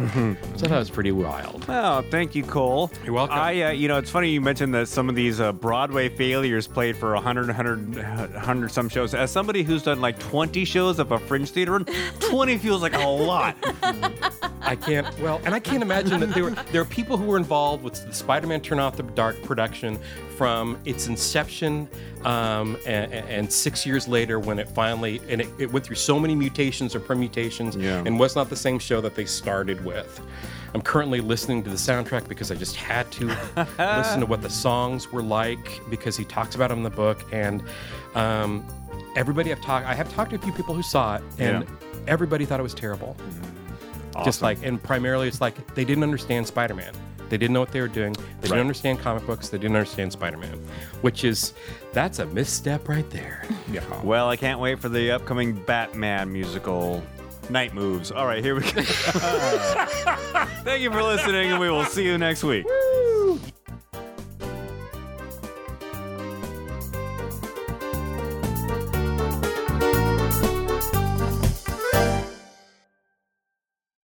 [0.56, 1.64] So that was pretty wild.
[1.68, 2.90] Oh, thank you, Cole.
[3.04, 3.36] You're welcome.
[3.38, 6.66] I, uh, you know, it's funny you mentioned that some of these uh, Broadway failures
[6.66, 9.14] played for 100, 100, 100 some shows.
[9.14, 11.84] As somebody who's done like 20 shows of a fringe theater run,
[12.20, 13.56] 20 feels like a lot.
[14.66, 15.06] I can't.
[15.20, 18.06] Well, and I can't imagine that there were there are people who were involved with
[18.06, 19.98] the Spider-Man Turn Off the Dark production
[20.36, 21.88] from its inception,
[22.24, 26.18] um, and, and six years later when it finally and it, it went through so
[26.18, 28.02] many mutations or permutations, Yeah.
[28.04, 30.20] and was not the same show that they started with.
[30.74, 33.26] I'm currently listening to the soundtrack because I just had to
[33.78, 37.22] listen to what the songs were like because he talks about them in the book
[37.32, 37.62] and.
[38.14, 38.66] Um,
[39.14, 41.70] Everybody I've talked, I have talked to a few people who saw it, and Yeah.
[42.06, 43.16] everybody thought it was terrible.
[43.18, 43.40] Just
[44.16, 44.44] Awesome.
[44.44, 46.92] like, and primarily it's like they didn't understand Spider Man.
[47.28, 48.12] They didn't know what they were doing.
[48.12, 48.42] They Right.
[48.42, 49.48] didn't understand comic books.
[49.48, 50.60] They didn't understand Spider Man,
[51.00, 51.54] which is,
[51.92, 53.44] that's a misstep right there.
[53.72, 53.82] Yeah.
[54.04, 57.02] Well, I can't wait for the upcoming Batman musical,
[57.50, 58.12] Night Moves.
[58.12, 58.68] All right, here we go.
[60.62, 62.64] Thank you for listening, and we will see you next week.